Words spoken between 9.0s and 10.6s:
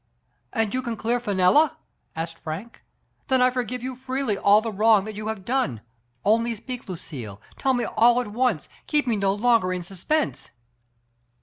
me no longer in suspense